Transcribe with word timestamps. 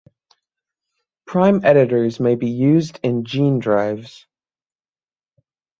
Prime 1.27 1.63
editors 1.63 2.19
may 2.19 2.33
be 2.33 2.49
used 2.49 2.99
in 3.03 3.23
gene 3.23 3.59
drives. 3.59 4.25